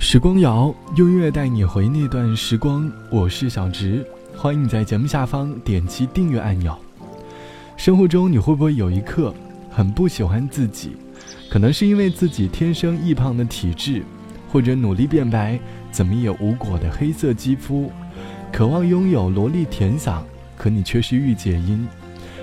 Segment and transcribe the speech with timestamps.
[0.00, 2.90] 时光谣，用音乐带你回那段时光。
[3.08, 4.04] 我是小植，
[4.36, 6.76] 欢迎你在节目下方点击订阅按钮。
[7.76, 9.32] 生活中，你会不会有一刻
[9.70, 10.96] 很不喜欢自己？
[11.48, 14.02] 可能是因为自己天生易胖的体质，
[14.50, 15.60] 或者努力变白
[15.92, 17.88] 怎么也无果的黑色肌肤，
[18.52, 20.22] 渴望拥有萝莉甜嗓，
[20.56, 21.86] 可你却是御姐音。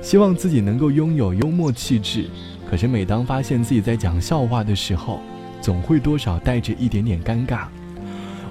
[0.00, 2.30] 希望自己能够拥有幽默气质，
[2.70, 5.20] 可是每当发现自己在讲笑话的时候，
[5.62, 7.66] 总会多少带着一点点尴尬。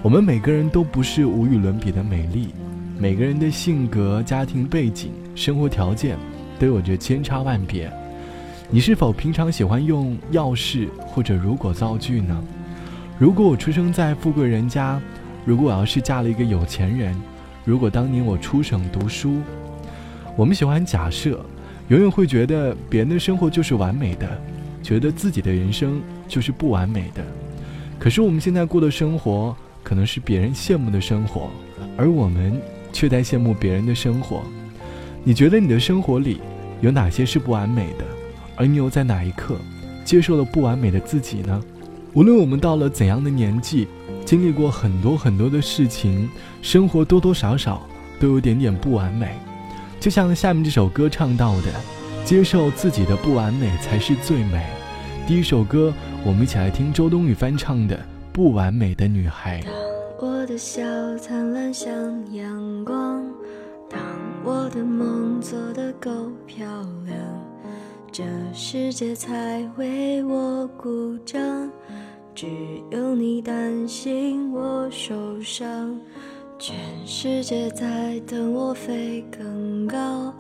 [0.02, 2.48] 我们每个人都不是无与伦比的美丽，
[2.98, 6.18] 每个人的性格、家庭背景、生活条件
[6.58, 7.92] 都有着千差万别。
[8.70, 12.42] 你是否平常喜欢用要是或者如果造句呢？
[13.20, 15.00] 如果我出生在富贵人家，
[15.46, 17.16] 如果我要是嫁了一个有钱人，
[17.66, 19.41] 如果当年我出省读书，
[20.38, 21.46] 我们喜欢假设，
[21.90, 24.28] 永远会觉得别人的生活就是完美的，
[24.82, 26.02] 觉得自己的人生。
[26.31, 27.21] 就是不完美的，
[27.99, 29.53] 可是我们现在过的生活
[29.84, 31.51] 可能是别人羡慕的生活，
[31.98, 32.57] 而我们
[32.93, 34.41] 却在羡慕别人的生活。
[35.26, 36.40] 你觉得你的生活里
[36.79, 38.05] 有哪些是不完美的？
[38.55, 39.57] 而你又在哪一刻
[40.05, 41.62] 接受了不完美的自己呢？
[42.13, 43.90] 无论我们到了怎样的年纪，
[44.23, 46.29] 经历过很多很多的事情，
[46.62, 47.85] 生活多多少少
[48.21, 49.35] 都有点点不完美。
[49.99, 51.68] 就像下面这首歌唱到的
[52.23, 54.66] ：“接受自己的不完美才是最美。”
[55.32, 55.93] 第一首歌。
[56.26, 57.96] 我们一起来听周冬雨翻唱的
[58.34, 59.62] 《不完美的女孩》。
[59.63, 59.73] 当
[60.20, 60.82] 我的笑
[61.18, 61.90] 灿烂像
[62.34, 63.23] 阳光，
[63.90, 63.98] 当
[64.44, 66.12] 我的梦做得够
[66.46, 66.68] 漂
[67.06, 67.18] 亮，
[68.12, 71.41] 这世界才为我鼓掌。
[72.35, 72.47] 只
[72.90, 75.97] 有你担心我受伤，
[76.59, 76.75] 全
[77.06, 80.35] 世界在等我飞更高。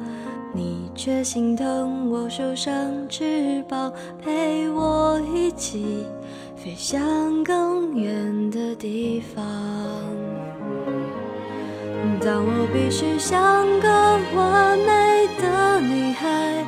[0.53, 2.73] 你却心疼我受伤
[3.07, 6.05] 翅膀，陪我一起
[6.55, 9.43] 飞向更远的地方。
[12.19, 13.89] 当我必须像个
[14.35, 16.63] 完美的女孩，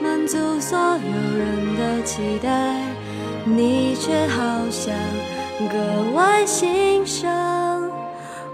[0.00, 2.76] 满足所有人的期待，
[3.44, 4.94] 你却好像
[5.58, 7.90] 格外欣赏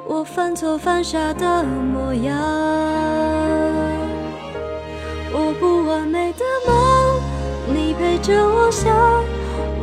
[0.06, 3.67] 我犯错犯傻的模样。
[5.60, 7.20] 不完美的梦，
[7.74, 8.92] 你陪着我想；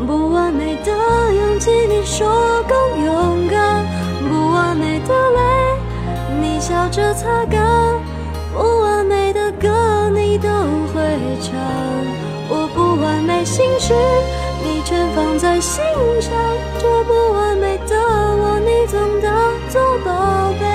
[0.07, 0.91] 不完美的
[1.33, 2.27] 勇气，你说
[2.67, 3.83] 更勇敢；
[4.29, 5.41] 不完美的泪，
[6.41, 7.99] 你笑着擦干；
[8.53, 10.47] 不完美的歌，你都
[10.93, 11.01] 会
[11.41, 11.53] 唱。
[12.47, 13.93] 我不完美心事，
[14.63, 15.83] 你全放在心
[16.21, 16.31] 上。
[16.79, 19.33] 这不完美的我，你总当
[19.69, 20.65] 作宝贝。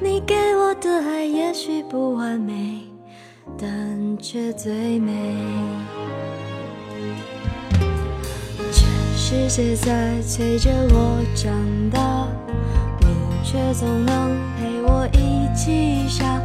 [0.00, 2.69] 你给我的爱，也许不完美。
[3.58, 5.12] 但却最美。
[8.72, 11.52] 全世界在催着我长
[11.90, 12.26] 大，
[13.00, 13.06] 你
[13.44, 16.40] 却总能陪我一起傻，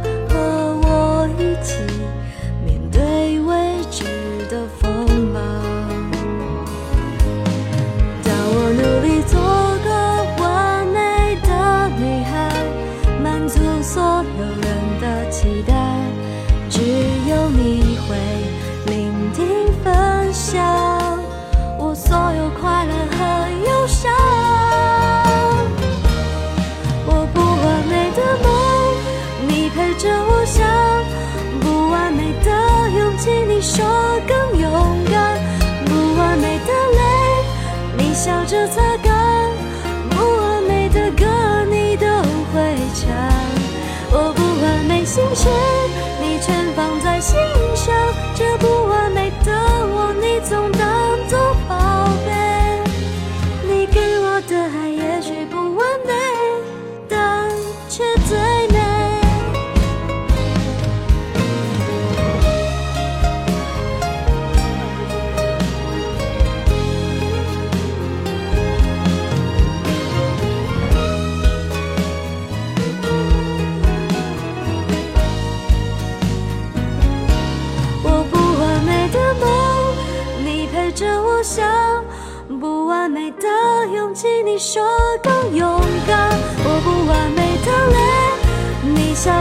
[45.06, 45.75] 心却。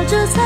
[0.07, 0.44] 这才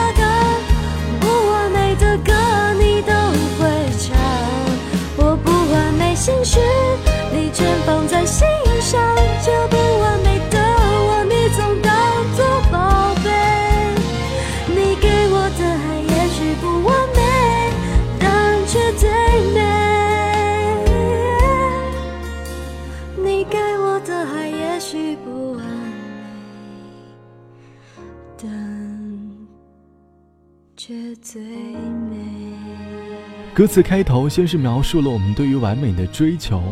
[33.59, 36.63] 歌词开头先是描述了我们对于完美的追求。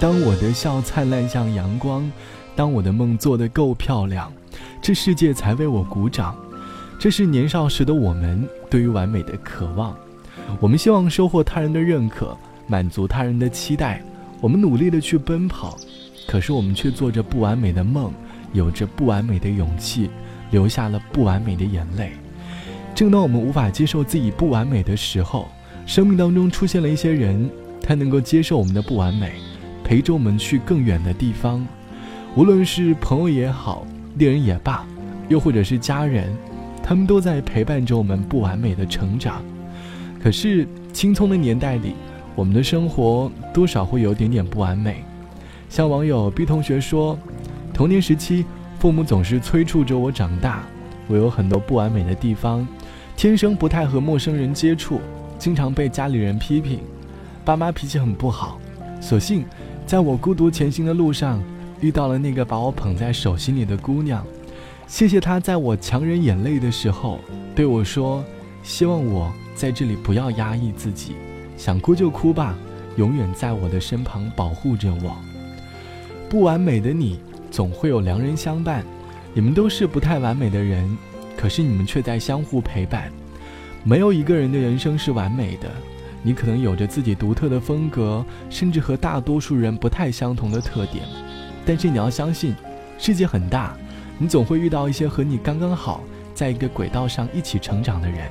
[0.00, 2.10] 当我的笑灿烂像阳光，
[2.56, 4.32] 当我的梦做得够漂亮，
[4.80, 6.34] 这世界才为我鼓掌。
[6.98, 9.94] 这是年少时的我们对于完美的渴望。
[10.58, 12.34] 我们希望收获他人的认可，
[12.66, 14.02] 满足他人的期待。
[14.40, 15.76] 我们努力的去奔跑，
[16.26, 18.10] 可是我们却做着不完美的梦，
[18.54, 20.08] 有着不完美的勇气，
[20.50, 22.12] 流下了不完美的眼泪。
[22.94, 25.46] 正当我们无法接受自己不完美的时候，
[25.90, 27.50] 生命当中出现了一些人，
[27.82, 29.32] 他能够接受我们的不完美。
[29.82, 31.66] 陪着我们去更远的地方，
[32.36, 33.84] 无论是朋友也好，
[34.14, 34.86] 恋人也罢，
[35.28, 36.32] 又或者是家人，
[36.80, 39.42] 他们都在陪伴着我们不完美的成长。
[40.22, 41.94] 可是青葱的年代里，
[42.36, 45.02] 我们的生活多少会有点点不完美。
[45.68, 47.18] 像网友 B 同学说，
[47.74, 48.44] 童年时期，
[48.78, 50.62] 父母总是催促着我长大，
[51.08, 52.64] 我有很多不完美的地方，
[53.16, 55.00] 天生不太和陌生人接触，
[55.40, 56.80] 经常被家里人批评，
[57.46, 58.60] 爸妈脾气很不好，
[59.00, 59.46] 所幸。
[59.86, 61.42] 在我孤独前行的路上，
[61.80, 64.22] 遇到了那个把我捧在手心里的姑娘，
[64.86, 67.18] 谢谢她在我强忍眼泪的时候
[67.56, 68.22] 对我说
[68.62, 71.14] ：“希望我在这里不要压抑自己，
[71.56, 72.54] 想哭就哭吧，
[72.96, 75.16] 永远在我的身旁保护着我。”
[76.28, 77.18] 不完美的你，
[77.50, 78.84] 总会有良人相伴。
[79.32, 80.86] 你们都是不太完美的人，
[81.34, 83.10] 可是你们却在相互陪伴。
[83.84, 85.68] 没有一个人的人生是完美的。
[86.22, 91.02] 你可能有着自己独特的风格，甚至和大多数人不太相同的特点，
[91.64, 92.54] 但是你要相信，
[92.98, 93.74] 世界很大，
[94.18, 96.02] 你总会遇到一些和你刚刚好，
[96.34, 98.28] 在一个轨道上一起成长的人。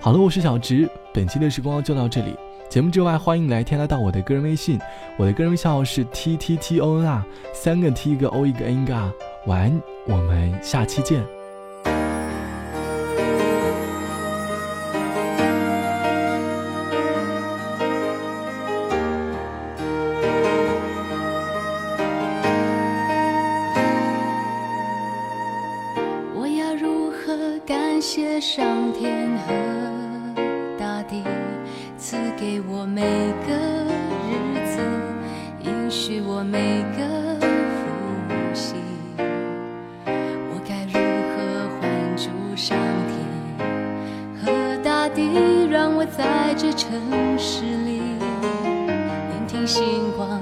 [0.00, 2.34] 好了，我是小直，本期的时光就到这里。
[2.68, 4.80] 节目之外，欢迎来添加到我的个人微信，
[5.16, 9.08] 我的个人微信号是 t t t o n 啊，三个 t 一个 o 一个 n 嘎。
[9.46, 11.22] 晚安，我们下期见。
[28.56, 29.52] 上天和
[30.78, 31.24] 大地
[31.98, 33.02] 赐给我每
[33.48, 33.52] 个
[34.30, 34.32] 日
[34.64, 34.78] 子，
[35.64, 37.02] 允许我每个
[37.74, 38.76] 呼吸。
[39.26, 40.92] 我该如
[41.34, 41.34] 何
[41.80, 41.82] 还
[42.16, 42.78] 住上
[43.10, 43.18] 天
[44.40, 44.42] 和
[44.84, 46.92] 大地，让我在这城
[47.36, 47.98] 市里
[49.32, 49.82] 聆听星
[50.16, 50.40] 光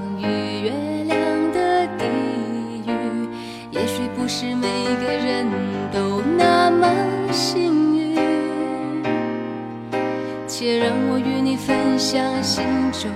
[12.13, 13.09] 将心中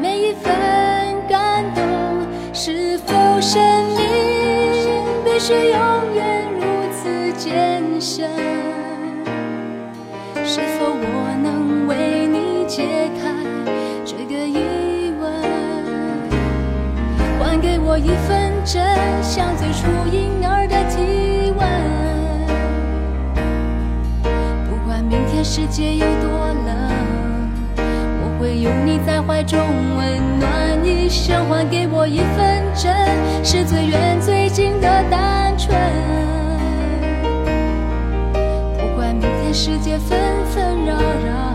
[0.00, 0.50] 每一份
[1.28, 1.84] 感动。
[2.54, 3.98] 是否生命
[5.22, 8.30] 必须永远如此艰深？
[10.42, 13.28] 是否我能为你解开
[14.06, 15.30] 这个疑问？
[17.38, 18.82] 还给我一份真，
[19.22, 21.60] 像最初婴儿的体温。
[24.70, 26.54] 不管明天世界有多
[28.64, 29.60] 拥你在怀中，
[29.94, 31.46] 温暖一生。
[31.50, 32.90] 还给我一份真，
[33.44, 35.76] 是最远最近的单纯。
[38.78, 41.54] 不管明天世界纷纷扰扰，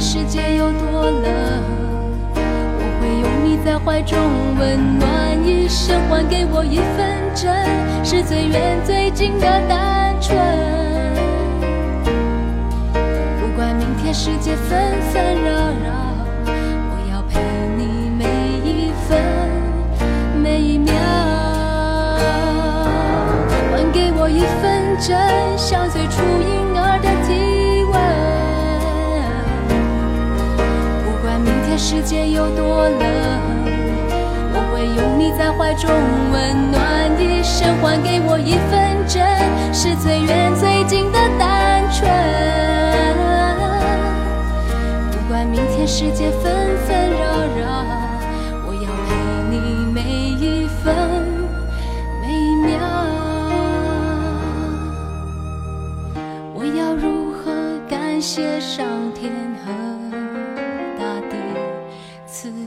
[0.00, 1.32] 世界有多冷，
[2.34, 4.18] 我会拥你在怀中，
[4.58, 5.98] 温暖一生。
[6.08, 7.52] 还给我一份真，
[8.04, 9.06] 是最远最。
[9.16, 10.36] 近的单纯。
[13.40, 14.78] 不管明天世界纷
[15.10, 15.50] 纷扰
[15.82, 15.88] 扰，
[16.44, 17.40] 我要陪
[17.78, 18.24] 你每
[18.62, 19.18] 一分
[20.42, 20.92] 每一秒。
[23.72, 25.16] 还给我一份真，
[25.56, 26.20] 像最初
[32.06, 33.02] 界有多冷。
[34.54, 35.90] 我会拥你在怀中，
[36.32, 36.80] 温暖
[37.20, 39.26] 一生，还给我一份真，
[39.74, 42.08] 是最远最近的单纯。
[45.10, 46.55] 不管明天世界分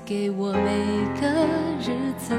[0.10, 1.70] 给我每个。
[1.80, 2.36] 日子